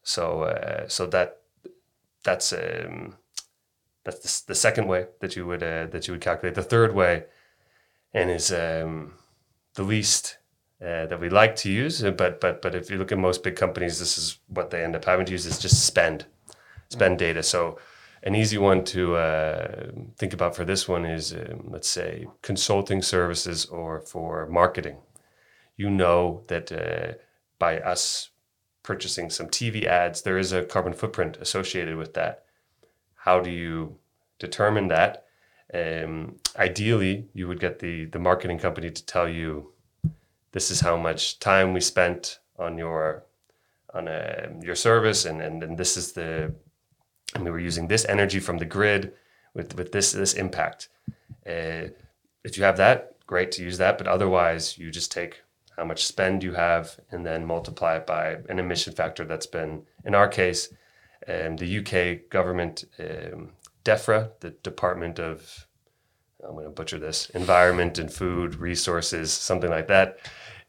so 0.03 0.43
uh, 0.43 0.87
so 0.87 1.05
that 1.07 1.41
that's 2.23 2.53
um, 2.53 3.15
that's 4.03 4.41
the, 4.41 4.47
the, 4.53 4.55
second 4.55 4.87
way 4.87 5.07
that 5.19 5.35
you 5.35 5.45
would 5.45 5.63
uh, 5.63 5.87
that 5.87 6.07
you 6.07 6.13
would 6.13 6.21
calculate 6.21 6.55
the 6.55 6.63
third 6.63 6.93
way 6.93 7.25
and 8.13 8.29
is 8.29 8.51
um, 8.51 9.13
the 9.75 9.83
least 9.83 10.37
uh, 10.81 11.05
that 11.07 11.19
we 11.19 11.29
like 11.29 11.55
to 11.57 11.71
use. 11.71 12.03
uh, 12.03 12.11
But 12.11 12.39
but 12.39 12.61
but 12.61 12.75
if 12.75 12.89
you 12.89 12.97
look 12.97 13.11
at 13.11 13.17
most 13.17 13.43
big 13.43 13.55
companies, 13.55 13.99
this 13.99 14.17
is 14.17 14.39
what 14.47 14.69
they 14.69 14.83
end 14.83 14.95
up 14.95 15.05
having 15.05 15.25
to 15.25 15.31
use 15.31 15.45
is 15.45 15.59
just 15.59 15.85
spend, 15.85 16.25
spend 16.89 17.19
data. 17.19 17.43
So 17.43 17.79
an 18.23 18.35
easy 18.35 18.57
one 18.57 18.83
to 18.85 19.15
uh, 19.15 19.91
think 20.17 20.33
about 20.33 20.55
for 20.55 20.65
this 20.65 20.87
one 20.87 21.05
is 21.05 21.33
um, 21.33 21.69
let's 21.69 21.89
say 21.89 22.27
consulting 22.41 23.01
services 23.01 23.65
or 23.65 24.01
for 24.01 24.47
marketing. 24.47 24.97
You 25.77 25.89
know 25.89 26.43
that 26.47 26.71
uh, 26.71 27.13
by 27.59 27.79
us 27.79 28.29
purchasing 28.83 29.29
some 29.29 29.47
TV 29.47 29.85
ads, 29.85 30.21
there 30.21 30.37
is 30.37 30.51
a 30.51 30.63
carbon 30.63 30.93
footprint 30.93 31.37
associated 31.37 31.95
with 31.95 32.13
that. 32.15 32.45
How 33.15 33.39
do 33.39 33.51
you 33.51 33.97
determine 34.39 34.87
that? 34.87 35.25
Um, 35.73 36.37
ideally, 36.55 37.27
you 37.33 37.47
would 37.47 37.59
get 37.59 37.79
the 37.79 38.05
the 38.05 38.19
marketing 38.19 38.59
company 38.59 38.89
to 38.89 39.05
tell 39.05 39.27
you 39.27 39.73
this 40.51 40.71
is 40.71 40.79
how 40.79 40.97
much 40.97 41.39
time 41.39 41.73
we 41.73 41.81
spent 41.81 42.39
on 42.57 42.77
your 42.77 43.25
on 43.93 44.07
a, 44.07 44.49
your 44.61 44.75
service, 44.75 45.25
and, 45.25 45.41
and 45.41 45.63
and 45.63 45.77
this 45.77 45.97
is 45.97 46.13
the 46.13 46.53
and 47.35 47.43
we 47.43 47.51
were 47.51 47.59
using 47.59 47.87
this 47.87 48.05
energy 48.05 48.39
from 48.39 48.57
the 48.57 48.65
grid 48.65 49.13
with 49.53 49.75
with 49.75 49.91
this 49.91 50.13
this 50.13 50.33
impact. 50.33 50.89
Uh, 51.45 51.89
if 52.43 52.57
you 52.57 52.63
have 52.63 52.77
that, 52.77 53.17
great 53.27 53.51
to 53.51 53.63
use 53.63 53.77
that, 53.77 53.97
but 53.97 54.07
otherwise, 54.07 54.77
you 54.77 54.89
just 54.89 55.11
take 55.11 55.41
how 55.77 55.85
much 55.85 56.05
spend 56.05 56.43
you 56.43 56.53
have 56.53 56.99
and 57.11 57.25
then 57.25 57.45
multiply 57.45 57.95
it 57.97 58.07
by 58.07 58.37
an 58.49 58.59
emission 58.59 58.93
factor 58.93 59.23
that's 59.23 59.45
been 59.45 59.83
in 60.05 60.15
our 60.15 60.27
case 60.27 60.69
um, 61.27 61.57
the 61.57 61.79
UK 61.79 62.29
government 62.29 62.85
um, 62.99 63.51
DEFRA, 63.83 64.31
the 64.41 64.49
Department 64.49 65.19
of 65.19 65.67
I'm 66.43 66.53
going 66.53 66.65
to 66.65 66.69
butcher 66.69 66.99
this 66.99 67.29
Environment 67.31 67.97
and 67.97 68.11
Food 68.11 68.55
Resources, 68.55 69.31
something 69.31 69.69
like 69.69 69.87
that. 69.87 70.17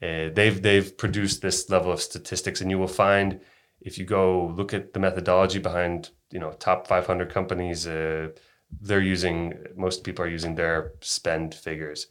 Uh, 0.02 0.30
they've 0.32 0.62
they've 0.62 0.96
produced 0.96 1.42
this 1.42 1.68
level 1.68 1.92
of 1.92 2.00
statistics, 2.00 2.60
and 2.60 2.70
you 2.70 2.78
will 2.78 2.88
find 2.88 3.40
if 3.80 3.98
you 3.98 4.04
go 4.04 4.46
look 4.46 4.72
at 4.72 4.92
the 4.92 5.00
methodology 5.00 5.58
behind 5.58 6.10
you 6.30 6.38
know 6.38 6.52
top 6.52 6.86
500 6.86 7.28
companies, 7.28 7.86
uh, 7.86 8.28
they're 8.80 9.00
using 9.00 9.54
most 9.76 10.04
people 10.04 10.24
are 10.24 10.28
using 10.28 10.54
their 10.54 10.92
spend 11.00 11.54
figures. 11.54 12.06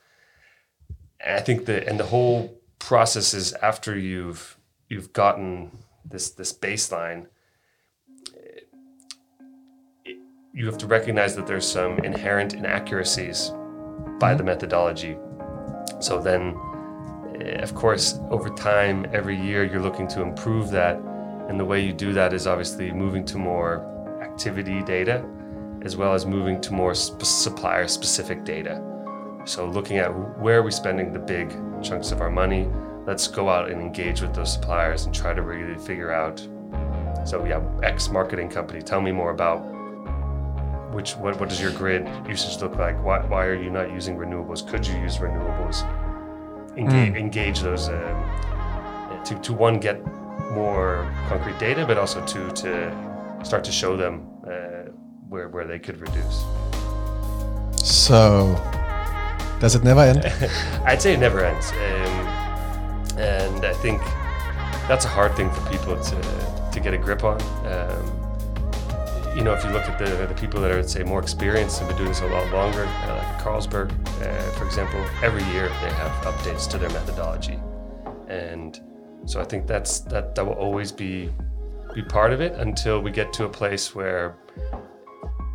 I 1.25 1.39
think 1.39 1.65
the 1.65 1.87
and 1.87 1.99
the 1.99 2.05
whole 2.05 2.61
process 2.79 3.33
is 3.33 3.53
after 3.53 3.97
you've 3.97 4.57
you've 4.89 5.13
gotten 5.13 5.71
this 6.05 6.31
this 6.31 6.53
baseline 6.53 7.27
you 10.57 10.65
have 10.65 10.79
to 10.79 10.87
recognize 10.87 11.35
that 11.35 11.45
there's 11.45 11.71
some 11.71 11.99
inherent 11.99 12.55
inaccuracies 12.55 13.51
by 14.19 14.33
the 14.33 14.43
methodology. 14.43 15.15
So 15.99 16.19
then, 16.19 16.57
eh, 17.39 17.61
of 17.61 17.75
course, 17.75 18.19
over 18.31 18.49
time, 18.49 19.05
every 19.13 19.39
year 19.39 19.63
you're 19.65 19.83
looking 19.83 20.07
to 20.07 20.23
improve 20.23 20.71
that. 20.71 20.95
And 21.47 21.59
the 21.59 21.65
way 21.65 21.85
you 21.85 21.93
do 21.93 22.11
that 22.13 22.33
is 22.33 22.47
obviously 22.47 22.91
moving 22.91 23.23
to 23.25 23.37
more 23.37 23.85
activity 24.23 24.81
data 24.81 25.23
as 25.83 25.95
well 25.95 26.15
as 26.15 26.25
moving 26.25 26.59
to 26.61 26.73
more 26.73 26.95
sp- 26.97 27.21
supplier 27.21 27.87
specific 27.87 28.43
data. 28.43 28.81
So 29.47 29.65
looking 29.65 29.97
at 29.97 30.09
where 30.37 30.59
are 30.59 30.61
we 30.61 30.71
spending 30.71 31.13
the 31.13 31.19
big 31.19 31.49
chunks 31.81 32.11
of 32.11 32.19
our 32.19 32.29
money, 32.29 32.67
let's 33.05 33.29
go 33.29 33.47
out 33.47 33.71
and 33.71 33.81
engage 33.81 34.21
with 34.21 34.35
those 34.35 34.51
suppliers 34.51 35.05
and 35.05 35.15
try 35.15 35.33
to 35.33 35.41
really 35.41 35.79
figure 35.79 36.11
out. 36.11 36.45
So 37.25 37.45
yeah, 37.45 37.63
X 37.81 38.09
marketing 38.09 38.49
company, 38.49 38.81
tell 38.81 38.99
me 38.99 39.13
more 39.13 39.31
about 39.31 39.59
which 40.93 41.15
what, 41.15 41.39
what 41.39 41.47
does 41.47 41.61
your 41.61 41.71
grid 41.71 42.05
usage 42.27 42.61
look 42.61 42.75
like? 42.75 43.01
Why, 43.01 43.25
why 43.25 43.45
are 43.45 43.55
you 43.55 43.69
not 43.69 43.89
using 43.89 44.17
renewables? 44.17 44.67
Could 44.67 44.85
you 44.85 44.95
use 44.97 45.17
renewables? 45.17 45.81
Engage, 46.77 47.15
engage 47.15 47.61
those 47.61 47.87
um, 47.87 49.23
to, 49.23 49.39
to 49.43 49.53
one 49.53 49.79
get 49.79 50.05
more 50.51 51.09
concrete 51.29 51.57
data, 51.57 51.85
but 51.85 51.97
also 51.97 52.23
to 52.25 52.51
to 52.51 53.39
start 53.43 53.63
to 53.63 53.71
show 53.71 53.95
them 53.95 54.27
uh, 54.45 54.91
where 55.29 55.47
where 55.47 55.65
they 55.65 55.79
could 55.79 56.01
reduce. 56.01 56.43
So, 57.81 58.61
does 59.59 59.75
it 59.75 59.83
never 59.83 60.01
end? 60.01 60.25
I'd 60.85 61.01
say 61.01 61.13
it 61.13 61.19
never 61.19 61.43
ends, 61.43 61.71
um, 61.71 61.77
and 63.17 63.65
I 63.65 63.73
think 63.73 64.01
that's 64.87 65.05
a 65.05 65.09
hard 65.09 65.35
thing 65.35 65.49
for 65.51 65.69
people 65.69 65.99
to 65.99 66.69
to 66.71 66.79
get 66.79 66.93
a 66.93 66.97
grip 66.97 67.23
on. 67.23 67.41
Um, 67.65 68.27
you 69.35 69.43
know, 69.43 69.53
if 69.53 69.63
you 69.63 69.69
look 69.69 69.83
at 69.83 69.99
the, 69.99 70.25
the 70.25 70.33
people 70.33 70.59
that 70.61 70.71
are, 70.71 70.81
say, 70.81 71.03
more 71.03 71.19
experienced 71.19 71.79
and 71.79 71.87
been 71.87 71.97
doing 71.97 72.09
this 72.09 72.21
a 72.21 72.27
lot 72.27 72.51
longer, 72.51 72.85
uh, 72.85 73.15
like 73.17 73.39
Carlsberg, 73.39 73.91
uh, 74.23 74.51
for 74.53 74.65
example, 74.65 74.99
every 75.21 75.43
year 75.53 75.67
they 75.67 75.91
have 75.91 76.11
updates 76.25 76.67
to 76.71 76.79
their 76.79 76.89
methodology, 76.89 77.59
and 78.27 78.81
so 79.25 79.39
I 79.39 79.43
think 79.43 79.67
that's 79.67 79.99
that 80.01 80.35
that 80.35 80.45
will 80.45 80.53
always 80.53 80.91
be 80.91 81.29
be 81.93 82.01
part 82.03 82.31
of 82.31 82.41
it 82.41 82.53
until 82.53 83.01
we 83.01 83.11
get 83.11 83.33
to 83.33 83.45
a 83.45 83.49
place 83.49 83.95
where, 83.95 84.35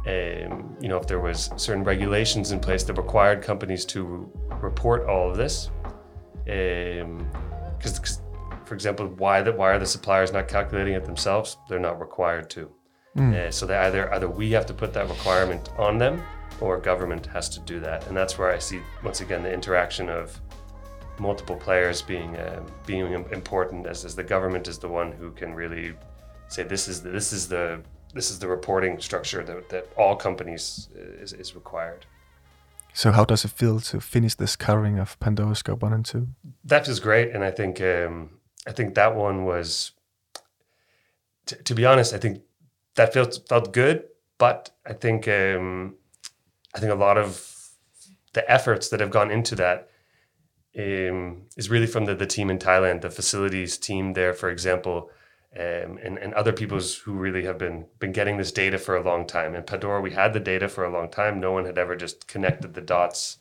um, 0.07 0.77
you 0.81 0.89
know, 0.89 0.99
if 0.99 1.07
there 1.07 1.21
was 1.21 1.51
certain 1.57 1.85
regulations 1.85 2.51
in 2.51 2.59
place 2.59 2.83
that 2.85 2.95
required 2.95 3.43
companies 3.43 3.85
to 3.87 4.31
report 4.61 5.07
all 5.07 5.31
of 5.31 5.37
this, 5.37 5.71
because 6.45 8.21
for 8.65 8.75
example, 8.75 9.07
why 9.07 9.43
the, 9.43 9.53
why 9.53 9.71
are 9.71 9.79
the 9.79 9.87
suppliers 9.87 10.33
not 10.33 10.49
calculating 10.49 10.95
it 10.95 11.05
themselves? 11.05 11.59
They're 11.69 11.79
not 11.79 12.01
required 12.01 12.51
to. 12.51 12.71
Uh, 13.35 13.51
so 13.51 13.67
they 13.67 13.77
either 13.77 14.13
either 14.15 14.29
we 14.29 14.51
have 14.53 14.65
to 14.67 14.75
put 14.75 14.93
that 14.95 15.09
requirement 15.09 15.69
on 15.79 15.99
them, 15.99 16.23
or 16.61 16.79
government 16.79 17.27
has 17.27 17.49
to 17.51 17.61
do 17.61 17.79
that, 17.81 18.07
and 18.07 18.17
that's 18.17 18.39
where 18.39 18.51
I 18.51 18.59
see 18.59 18.81
once 19.05 19.21
again 19.21 19.43
the 19.43 19.53
interaction 19.53 20.09
of 20.09 20.41
multiple 21.19 21.57
players 21.57 22.01
being 22.01 22.37
um, 22.41 22.67
being 22.87 23.13
important. 23.13 23.87
As, 23.87 24.05
as 24.05 24.17
the 24.17 24.25
government 24.25 24.67
is 24.67 24.79
the 24.79 24.89
one 24.89 25.13
who 25.13 25.31
can 25.33 25.55
really 25.55 25.95
say 26.49 26.63
this 26.63 26.89
is 26.89 27.03
the, 27.03 27.11
this 27.11 27.33
is 27.33 27.47
the 27.47 27.83
this 28.15 28.31
is 28.31 28.39
the 28.39 28.49
reporting 28.49 29.01
structure 29.01 29.43
that, 29.43 29.69
that 29.71 29.89
all 29.97 30.17
companies 30.17 30.89
uh, 30.97 31.23
is, 31.23 31.33
is 31.33 31.55
required. 31.55 32.07
So, 32.95 33.11
how 33.11 33.25
does 33.25 33.45
it 33.45 33.51
feel 33.51 33.81
to 33.81 34.01
finish 34.01 34.35
this 34.35 34.55
covering 34.55 34.99
of 34.99 35.19
Pandora 35.19 35.55
Scope 35.55 35.83
1 35.83 35.93
and 35.93 36.05
2? 36.05 36.29
That 36.65 36.87
was 36.87 37.01
great, 37.01 37.31
and 37.31 37.43
I 37.43 37.51
think 37.51 37.81
um, 37.81 38.31
I 38.67 38.73
think 38.73 38.95
that 38.95 39.17
one 39.17 39.45
was. 39.45 39.93
T- 41.47 41.57
to 41.65 41.75
be 41.75 41.87
honest, 41.87 42.13
I 42.13 42.19
think 42.19 42.43
that 42.97 43.15
felt 43.15 43.41
felt 43.49 43.73
good, 43.73 44.05
but 44.37 44.71
I 44.85 44.93
think 44.93 45.27
um, 45.27 45.95
I 46.75 46.81
think 46.81 46.93
a 46.93 46.97
lot 46.97 47.17
of 47.17 47.49
the 48.35 48.51
efforts 48.51 48.89
that 48.91 49.01
have 49.01 49.11
gone 49.11 49.31
into 49.31 49.55
that 49.57 49.89
um, 50.79 51.43
is 51.57 51.71
really 51.71 51.87
from 51.87 52.05
the, 52.05 52.15
the 52.15 52.27
team 52.27 52.51
in 52.51 52.59
Thailand, 52.59 53.01
the 53.01 53.11
facilities 53.11 53.77
team 53.77 54.15
there, 54.15 54.33
for 54.33 54.51
example, 54.51 55.11
um, 55.55 55.99
and, 56.03 56.19
and 56.19 56.33
other 56.33 56.53
people's 56.53 56.97
who 56.97 57.13
really 57.13 57.45
have 57.45 57.59
been 57.59 57.87
been 57.99 58.13
getting 58.13 58.39
this 58.39 58.53
data 58.53 58.79
for 58.79 58.97
a 58.97 59.03
long 59.03 59.27
time. 59.27 59.55
In 59.55 59.63
Pandora, 59.63 60.01
we 60.01 60.13
had 60.13 60.33
the 60.33 60.41
data 60.41 60.69
for 60.69 60.85
a 60.85 60.91
long 60.91 61.11
time. 61.11 61.41
No 61.41 61.53
one 61.53 61.67
had 61.67 61.79
ever 61.79 61.95
just 61.95 62.27
connected 62.27 62.75
the 62.75 62.81
dots 62.81 63.39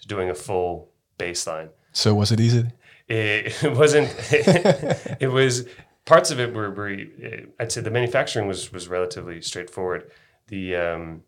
to 0.00 0.08
doing 0.08 0.28
a 0.28 0.34
full 0.34 0.90
baseline. 1.18 1.70
So, 1.92 2.14
was 2.14 2.32
it 2.32 2.40
easy? 2.40 2.66
It, 3.08 3.54
it 3.62 3.76
wasn't. 3.76 4.14
it 5.20 5.30
was 5.30 5.66
parts 6.04 6.30
of 6.30 6.40
it 6.40 6.52
were, 6.52 6.70
were 6.70 6.98
I'd 7.60 7.70
say 7.70 7.80
the 7.80 7.90
manufacturing 7.90 8.48
was 8.48 8.72
was 8.72 8.88
relatively 8.88 9.40
straightforward. 9.40 10.10
The 10.48 10.76
um, 10.76 11.22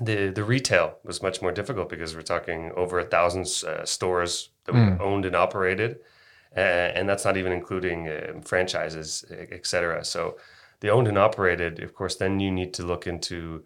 the 0.00 0.30
the 0.30 0.44
retail 0.44 0.96
was 1.04 1.22
much 1.22 1.42
more 1.42 1.52
difficult 1.52 1.88
because 1.88 2.14
we're 2.14 2.22
talking 2.22 2.72
over 2.76 2.98
a 2.98 3.04
thousand 3.04 3.46
uh, 3.68 3.84
stores 3.84 4.50
that 4.64 4.74
we 4.74 4.80
owned 5.04 5.24
and 5.24 5.34
operated, 5.34 5.98
and 6.54 7.08
that's 7.08 7.24
not 7.24 7.36
even 7.36 7.52
including 7.52 8.08
uh, 8.08 8.40
franchises, 8.44 9.24
et 9.30 9.66
cetera. 9.66 10.04
So 10.04 10.36
the 10.80 10.90
owned 10.90 11.08
and 11.08 11.18
operated, 11.18 11.82
of 11.82 11.94
course, 11.94 12.16
then 12.16 12.40
you 12.40 12.50
need 12.50 12.72
to 12.74 12.84
look 12.84 13.06
into 13.06 13.64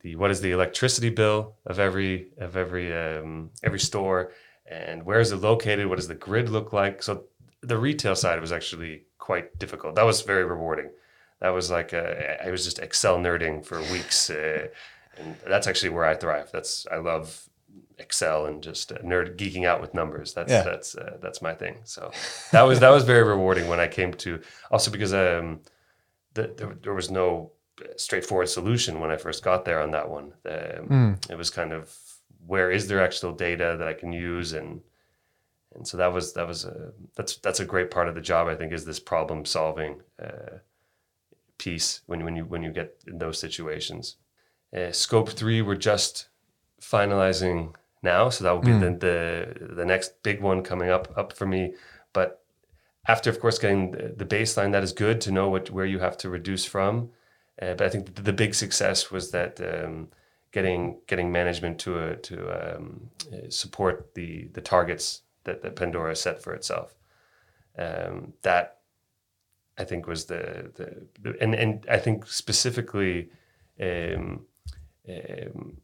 the 0.00 0.16
what 0.16 0.30
is 0.30 0.40
the 0.40 0.52
electricity 0.52 1.10
bill 1.10 1.56
of 1.66 1.78
every 1.78 2.28
of 2.38 2.56
every 2.56 2.92
um, 2.94 3.50
every 3.64 3.80
store, 3.80 4.32
and 4.70 5.04
where 5.04 5.20
is 5.20 5.32
it 5.32 5.36
located? 5.36 5.86
What 5.86 5.96
does 5.96 6.08
the 6.08 6.14
grid 6.14 6.48
look 6.48 6.72
like? 6.72 7.02
So 7.02 7.24
the 7.60 7.78
retail 7.78 8.14
side 8.14 8.40
was 8.40 8.52
actually 8.52 9.04
quite 9.18 9.58
difficult. 9.58 9.94
That 9.96 10.06
was 10.06 10.22
very 10.22 10.44
rewarding. 10.44 10.90
That 11.40 11.50
was 11.50 11.70
like 11.70 11.94
uh, 11.94 12.14
I 12.44 12.50
was 12.50 12.64
just 12.64 12.78
Excel 12.78 13.18
nerding 13.18 13.64
for 13.64 13.80
weeks, 13.92 14.30
uh, 14.30 14.68
and 15.16 15.36
that's 15.46 15.66
actually 15.66 15.90
where 15.90 16.04
I 16.04 16.14
thrive. 16.14 16.50
That's 16.52 16.86
I 16.90 16.96
love 16.96 17.47
Excel 17.98 18.46
and 18.46 18.62
just 18.62 18.92
uh, 18.92 18.98
nerd 18.98 19.36
geeking 19.36 19.66
out 19.66 19.80
with 19.80 19.94
numbers. 19.94 20.34
That's 20.34 20.50
Yeah. 20.52 20.62
that's 20.62 20.94
uh, 20.96 21.16
that's 21.20 21.40
my 21.42 21.54
thing. 21.54 21.78
So 21.84 22.10
that 22.52 22.62
was 22.62 22.80
that 22.80 22.90
was 22.90 23.04
very 23.04 23.22
rewarding 23.24 23.68
when 23.68 23.80
I 23.80 23.88
came 23.88 24.12
to 24.14 24.40
also 24.70 24.90
because 24.90 25.12
um, 25.14 25.60
the, 26.34 26.52
there, 26.56 26.76
there 26.82 26.94
was 26.94 27.10
no 27.10 27.52
straightforward 27.96 28.48
solution 28.48 29.00
when 29.00 29.10
I 29.10 29.16
first 29.16 29.42
got 29.44 29.64
there 29.64 29.80
on 29.82 29.90
that 29.92 30.08
one. 30.08 30.32
Um, 30.44 31.18
It 31.30 31.36
was 31.38 31.50
kind 31.50 31.72
of 31.72 31.94
where 32.46 32.70
is 32.70 32.86
there 32.88 33.02
actual 33.02 33.32
data 33.32 33.76
that 33.78 33.88
I 33.88 33.94
can 33.94 34.12
use 34.12 34.52
and 34.52 34.80
and 35.74 35.86
so 35.86 35.96
that 35.98 36.12
was 36.12 36.32
that 36.32 36.46
was 36.46 36.64
a 36.64 36.92
that's 37.14 37.36
that's 37.36 37.60
a 37.60 37.64
great 37.64 37.90
part 37.90 38.08
of 38.08 38.14
the 38.14 38.20
job 38.32 38.48
I 38.48 38.54
think 38.56 38.72
is 38.72 38.84
this 38.84 39.00
problem 39.00 39.44
solving 39.44 40.00
uh, 40.22 40.58
piece 41.58 42.00
when 42.06 42.24
when 42.24 42.36
you 42.36 42.44
when 42.44 42.62
you 42.62 42.72
get 42.72 42.96
in 43.06 43.18
those 43.18 43.38
situations. 43.38 44.16
Uh, 44.76 44.92
scope 44.92 45.30
three, 45.30 45.62
we're 45.62 45.74
just 45.92 46.28
finalizing 46.80 47.74
now, 48.02 48.28
so 48.28 48.44
that 48.44 48.52
will 48.52 48.60
be 48.60 48.72
the, 48.72 48.90
the 48.90 49.74
the 49.74 49.84
next 49.84 50.22
big 50.22 50.40
one 50.40 50.62
coming 50.62 50.90
up 50.90 51.12
up 51.16 51.32
for 51.32 51.46
me. 51.46 51.74
But 52.12 52.42
after, 53.08 53.30
of 53.30 53.40
course, 53.40 53.58
getting 53.58 53.92
the, 53.92 54.26
baseline, 54.26 54.72
that 54.72 54.82
is 54.82 54.92
good 54.92 55.20
to 55.22 55.32
know 55.32 55.48
what 55.48 55.70
where 55.70 55.86
you 55.86 55.98
have 55.98 56.16
to 56.18 56.28
reduce 56.28 56.64
from. 56.64 57.10
Uh, 57.60 57.74
but 57.74 57.82
I 57.82 57.88
think 57.88 58.14
the, 58.14 58.22
the, 58.22 58.32
big 58.32 58.54
success 58.54 59.10
was 59.10 59.30
that 59.32 59.60
um, 59.60 60.08
getting 60.52 61.00
getting 61.06 61.32
management 61.32 61.78
to 61.80 61.98
a, 61.98 62.16
to 62.16 62.76
um, 62.76 63.10
uh, 63.32 63.48
support 63.48 64.14
the 64.14 64.48
the 64.52 64.60
targets 64.60 65.22
that, 65.44 65.62
that 65.62 65.74
Pandora 65.74 66.14
set 66.14 66.42
for 66.42 66.54
itself. 66.54 66.94
Um, 67.76 68.34
that 68.42 68.78
I 69.78 69.84
think 69.84 70.06
was 70.06 70.26
the, 70.26 70.70
the, 70.74 71.06
the 71.20 71.42
and 71.42 71.54
and 71.54 71.86
I 71.90 71.98
think 71.98 72.26
specifically 72.26 73.30
um, 73.80 74.46
um, 75.08 75.78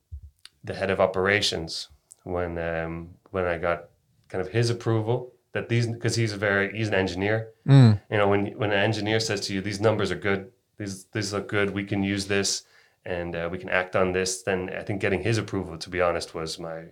the 0.63 0.75
head 0.75 0.91
of 0.91 1.01
operations 1.01 1.89
when 2.25 2.59
um, 2.59 3.11
when 3.31 3.45
I 3.47 3.59
got 3.59 3.91
kind 4.29 4.45
of 4.45 4.53
his 4.53 4.71
approval 4.71 5.33
that 5.53 5.69
these 5.69 5.87
because 5.87 6.17
he's 6.17 6.33
a 6.33 6.37
very 6.37 6.77
he's 6.77 6.89
an 6.89 6.95
engineer. 6.95 7.51
Mm. 7.67 8.01
You 8.11 8.19
know 8.19 8.29
when 8.29 8.47
when 8.59 8.73
an 8.73 8.79
engineer 8.79 9.21
says 9.21 9.41
to 9.43 9.55
you 9.55 9.61
these 9.61 9.81
numbers 9.81 10.11
are 10.11 10.17
good, 10.17 10.51
these 10.77 11.05
these 11.07 11.33
look 11.33 11.49
good, 11.49 11.71
we 11.71 11.85
can 11.85 12.03
use 12.03 12.27
this 12.27 12.65
and 13.07 13.37
uh, 13.37 13.49
we 13.51 13.59
can 13.59 13.69
act 13.69 13.97
on 13.97 14.13
this. 14.13 14.43
Then 14.43 14.71
I 14.77 14.83
think 14.83 15.01
getting 15.01 15.23
his 15.23 15.39
approval, 15.39 15.79
to 15.79 15.91
be 15.91 16.01
honest, 16.01 16.35
was 16.35 16.59
my 16.59 16.87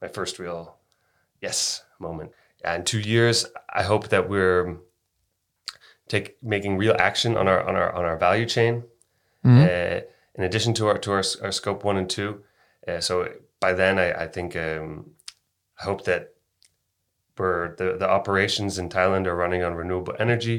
my 0.00 0.08
first 0.08 0.38
real 0.38 0.76
yes 1.42 1.82
moment. 1.98 2.30
And 2.64 2.86
two 2.86 3.00
years, 3.00 3.46
I 3.72 3.82
hope 3.82 4.08
that 4.08 4.28
we're 4.28 4.78
take 6.08 6.36
making 6.42 6.76
real 6.76 6.96
action 6.98 7.36
on 7.36 7.48
our 7.48 7.62
on 7.62 7.76
our 7.76 7.92
on 7.92 8.04
our 8.04 8.16
value 8.16 8.46
chain. 8.46 8.84
Mm-hmm. 9.44 9.62
Uh, 9.62 10.00
in 10.36 10.44
addition 10.44 10.72
to 10.74 10.86
our 10.86 10.98
to 10.98 11.12
our, 11.12 11.24
our 11.42 11.52
scope 11.52 11.84
one 11.84 11.96
and 11.96 12.08
two, 12.08 12.42
uh, 12.88 13.00
so 13.00 13.28
by 13.64 13.72
then 13.72 13.98
I, 13.98 14.24
I 14.24 14.26
think 14.34 14.56
um, 14.56 15.10
I 15.80 15.84
hope 15.84 16.04
that 16.04 16.22
we're 17.38 17.74
the 17.76 17.96
the 17.98 18.10
operations 18.18 18.78
in 18.78 18.88
Thailand 18.88 19.26
are 19.26 19.42
running 19.44 19.62
on 19.64 19.80
renewable 19.82 20.14
energy, 20.18 20.58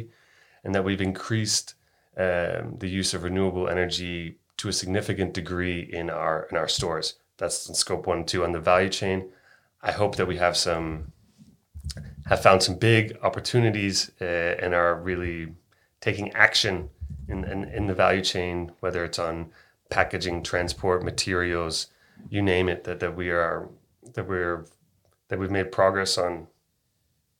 and 0.63 0.73
that 0.73 0.85
we've 0.87 1.07
increased 1.11 1.75
um, 2.17 2.63
the 2.83 2.89
use 2.99 3.13
of 3.13 3.23
renewable 3.23 3.67
energy 3.75 4.39
to 4.57 4.69
a 4.69 4.73
significant 4.73 5.33
degree 5.35 5.81
in 5.99 6.09
our 6.09 6.47
in 6.49 6.57
our 6.57 6.67
stores. 6.67 7.07
That's 7.37 7.69
in 7.69 7.75
scope 7.75 8.07
one 8.07 8.23
two 8.25 8.43
on 8.43 8.53
the 8.53 8.59
value 8.71 8.89
chain. 8.89 9.19
I 9.89 9.91
hope 9.91 10.15
that 10.15 10.27
we 10.27 10.37
have 10.37 10.57
some 10.57 11.11
have 12.29 12.41
found 12.41 12.63
some 12.63 12.77
big 12.79 13.17
opportunities 13.21 14.11
uh, 14.19 14.63
and 14.63 14.73
are 14.73 14.95
really 15.09 15.53
taking 16.01 16.31
action 16.33 16.89
in, 17.27 17.43
in, 17.43 17.59
in 17.65 17.87
the 17.87 17.93
value 17.93 18.23
chain, 18.23 18.71
whether 18.79 19.05
it's 19.05 19.19
on 19.19 19.51
packaging, 19.89 20.43
transport, 20.43 21.03
materials, 21.03 21.87
you 22.29 22.41
name 22.41 22.69
it, 22.69 22.83
that, 22.83 22.99
that 22.99 23.15
we 23.15 23.29
are 23.29 23.69
that 24.13 24.27
we're 24.27 24.65
that 25.27 25.39
we've 25.39 25.51
made 25.51 25.71
progress 25.71 26.17
on 26.17 26.47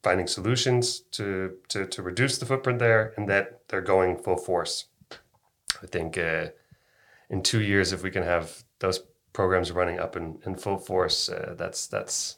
finding 0.05 0.27
solutions 0.27 0.99
to, 0.99 1.55
to, 1.67 1.87
to 1.87 2.03
reduce 2.03 2.37
the 2.37 2.45
footprint 2.45 2.77
there 2.77 3.11
and 3.17 3.27
that 3.27 3.67
they're 3.67 3.81
going 3.81 4.15
full 4.15 4.37
force. 4.37 4.85
I 5.81 5.87
think 5.87 6.15
uh, 6.15 6.49
in 7.31 7.41
two 7.41 7.61
years, 7.61 7.91
if 7.91 8.03
we 8.03 8.11
can 8.11 8.21
have 8.21 8.63
those 8.77 8.99
programs 9.33 9.71
running 9.71 9.99
up 9.99 10.15
in, 10.15 10.37
in 10.45 10.55
full 10.57 10.77
force, 10.77 11.27
uh, 11.27 11.55
that's 11.57 11.87
that's 11.87 12.37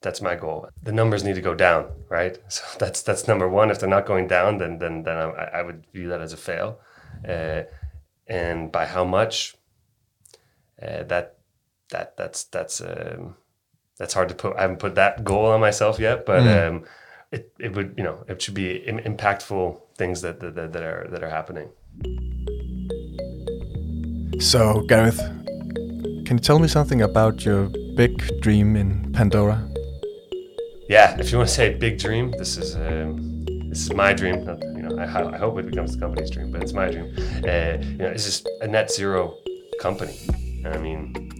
that's 0.00 0.22
my 0.22 0.34
goal. 0.34 0.68
The 0.82 0.90
numbers 0.90 1.22
need 1.22 1.34
to 1.34 1.42
go 1.42 1.54
down, 1.54 1.92
right? 2.08 2.38
So 2.48 2.62
that's 2.78 3.02
that's 3.02 3.28
number 3.28 3.48
one. 3.48 3.70
If 3.70 3.78
they're 3.78 3.88
not 3.88 4.06
going 4.06 4.26
down, 4.26 4.56
then 4.56 4.78
then 4.78 5.02
then 5.02 5.16
I, 5.16 5.58
I 5.58 5.62
would 5.62 5.84
view 5.92 6.08
that 6.08 6.22
as 6.22 6.32
a 6.32 6.38
fail. 6.38 6.80
Uh, 7.28 7.62
and 8.26 8.72
by 8.72 8.86
how 8.86 9.04
much? 9.04 9.54
Uh, 10.80 11.04
that 11.04 11.36
that 11.92 12.16
that's 12.16 12.44
that's 12.44 12.80
um, 12.80 13.36
that's 13.98 14.14
hard 14.14 14.28
to 14.28 14.34
put. 14.34 14.56
I 14.56 14.62
haven't 14.62 14.80
put 14.80 14.94
that 14.96 15.24
goal 15.24 15.46
on 15.46 15.60
myself 15.60 15.98
yet, 15.98 16.26
but 16.26 16.42
mm. 16.42 16.68
um, 16.68 16.84
it 17.30 17.52
it 17.58 17.74
would 17.74 17.94
you 17.96 18.04
know 18.04 18.24
it 18.28 18.42
should 18.42 18.54
be 18.54 18.82
impactful 18.86 19.80
things 19.96 20.20
that, 20.22 20.40
that 20.40 20.54
that 20.54 20.82
are 20.82 21.06
that 21.10 21.22
are 21.22 21.30
happening. 21.30 21.68
So 24.40 24.82
Gareth, 24.88 25.20
can 26.26 26.38
you 26.38 26.42
tell 26.42 26.58
me 26.58 26.68
something 26.68 27.00
about 27.00 27.44
your 27.44 27.70
big 27.96 28.40
dream 28.40 28.76
in 28.76 29.12
Pandora? 29.12 29.72
yeah, 30.92 31.16
if 31.18 31.32
you 31.32 31.38
want 31.38 31.48
to 31.48 31.54
say 31.54 31.72
big 31.72 31.98
dream, 31.98 32.32
this 32.32 32.58
is 32.58 32.76
um, 32.76 33.44
this 33.70 33.80
is 33.80 33.94
my 33.94 34.12
dream. 34.12 34.40
You 34.76 34.82
know, 34.82 34.98
I, 34.98 35.04
I, 35.34 35.38
hope 35.38 35.58
it 35.58 35.64
becomes 35.64 35.94
the 35.94 36.00
company's 36.00 36.30
dream, 36.30 36.52
but 36.52 36.62
it's 36.62 36.74
my 36.74 36.90
dream. 36.90 37.14
Uh, 37.48 37.80
you 37.80 37.96
know, 37.96 38.10
it's 38.14 38.26
just 38.26 38.46
a 38.60 38.66
net 38.66 38.90
zero 38.90 39.38
company. 39.80 40.14
I 40.66 40.76
mean, 40.76 41.31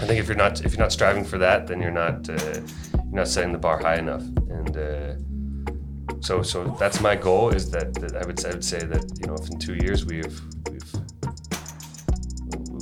I 0.00 0.06
think 0.06 0.18
if 0.18 0.28
you're 0.28 0.36
not 0.36 0.64
if 0.64 0.72
you're 0.72 0.82
not 0.82 0.92
striving 0.92 1.24
for 1.24 1.36
that, 1.36 1.66
then 1.66 1.82
you're 1.82 1.90
not 1.90 2.28
uh, 2.28 2.60
you're 2.94 3.20
not 3.20 3.28
setting 3.28 3.52
the 3.52 3.58
bar 3.58 3.78
high 3.78 3.96
enough. 3.96 4.22
And 4.48 4.76
uh, 4.76 6.20
so 6.20 6.42
so 6.42 6.74
that's 6.80 7.02
my 7.02 7.14
goal. 7.14 7.50
Is 7.50 7.70
that, 7.72 7.92
that 7.94 8.16
I 8.16 8.24
would 8.24 8.44
I 8.46 8.50
would 8.50 8.64
say 8.64 8.78
that 8.78 9.04
you 9.20 9.26
know 9.26 9.34
if 9.34 9.50
in 9.50 9.58
two 9.58 9.74
years 9.74 10.06
we've 10.06 10.40
we've 10.70 10.92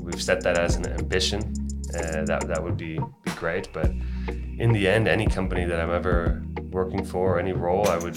we've 0.01 0.23
set 0.23 0.43
that 0.45 0.59
as 0.59 0.77
an 0.77 0.87
ambition, 0.87 1.41
uh, 1.93 2.25
that 2.25 2.47
that 2.47 2.63
would 2.63 2.77
be 2.77 3.01
be 3.25 3.31
great. 3.33 3.73
But 3.73 3.91
in 4.59 4.73
the 4.73 4.87
end, 4.87 5.09
any 5.09 5.27
company 5.27 5.65
that 5.65 5.81
I'm 5.81 5.91
ever 5.91 6.45
working 6.71 7.05
for, 7.05 7.41
any 7.41 7.53
role, 7.53 7.89
I 7.89 7.99
would 7.99 8.17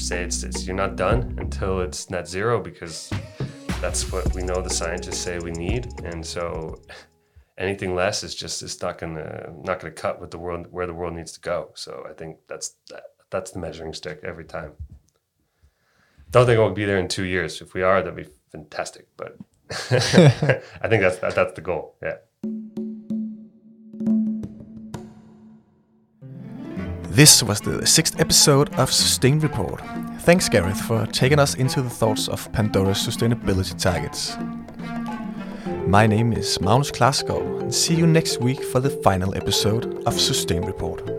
say 0.00 0.22
it's, 0.22 0.44
it's 0.44 0.66
you're 0.66 0.76
not 0.76 0.94
done 0.94 1.36
until 1.40 1.80
it's 1.80 2.10
net 2.10 2.28
zero 2.28 2.60
because 2.60 3.10
that's 3.80 4.12
what 4.12 4.32
we 4.34 4.42
know 4.42 4.62
the 4.62 4.70
scientists 4.70 5.18
say 5.18 5.40
we 5.40 5.50
need, 5.50 5.88
and 6.04 6.24
so 6.24 6.80
anything 7.58 7.94
less 7.94 8.22
is 8.22 8.34
just 8.34 8.62
it's 8.62 8.80
not 8.80 8.98
gonna 8.98 9.52
not 9.62 9.80
gonna 9.80 9.92
cut 9.92 10.20
with 10.20 10.30
the 10.30 10.38
world 10.38 10.66
where 10.70 10.86
the 10.86 10.94
world 10.94 11.14
needs 11.14 11.32
to 11.32 11.40
go. 11.40 11.70
So 11.74 12.06
I 12.08 12.12
think 12.12 12.38
that's 12.48 12.76
that, 12.90 13.04
that's 13.30 13.50
the 13.52 13.58
measuring 13.58 13.92
stick 13.92 14.20
every 14.22 14.44
time. 14.44 14.72
Don't 16.30 16.46
think 16.46 16.58
we'll 16.58 16.70
be 16.70 16.84
there 16.84 16.98
in 16.98 17.08
two 17.08 17.24
years. 17.24 17.60
If 17.60 17.72
we 17.74 17.82
are, 17.82 18.02
that'd 18.02 18.16
be 18.16 18.30
fantastic. 18.50 19.08
But 19.16 19.36
I 19.70 20.88
think 20.88 21.02
that's 21.02 21.18
that, 21.18 21.34
that's 21.34 21.54
the 21.54 21.60
goal. 21.62 21.96
Yeah. 22.02 22.16
This 27.16 27.42
was 27.42 27.62
the 27.62 27.86
sixth 27.86 28.20
episode 28.20 28.74
of 28.74 28.92
Sustain 28.92 29.40
Report. 29.40 29.80
Thanks, 30.20 30.50
Gareth, 30.50 30.80
for 30.82 31.06
taking 31.06 31.38
us 31.38 31.54
into 31.54 31.80
the 31.80 31.88
thoughts 31.88 32.28
of 32.28 32.52
Pandora's 32.52 32.98
sustainability 32.98 33.80
targets. 33.80 34.36
My 35.86 36.04
name 36.04 36.32
is 36.32 36.60
Magnus 36.60 36.90
Klarskov, 36.90 37.60
and 37.60 37.72
see 37.72 37.94
you 37.94 38.08
next 38.08 38.40
week 38.40 38.60
for 38.60 38.80
the 38.80 38.90
final 38.90 39.36
episode 39.36 40.02
of 40.04 40.20
Sustain 40.20 40.62
Report. 40.62 41.15